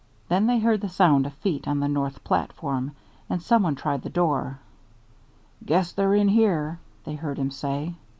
Then 0.29 0.47
they 0.47 0.57
heard 0.57 0.81
the 0.81 0.89
sound 0.89 1.27
of 1.27 1.33
feet 1.33 1.67
on 1.67 1.79
the 1.79 1.87
north 1.87 2.23
platform, 2.23 2.93
and 3.29 3.39
some 3.39 3.61
one 3.61 3.75
tried 3.75 4.01
the 4.01 4.09
door. 4.09 4.57
"Guess 5.63 5.91
they're 5.91 6.15
in 6.15 6.29
here," 6.29 6.79
they 7.03 7.13
heard 7.13 7.37
him 7.37 7.51
say. 7.51 7.93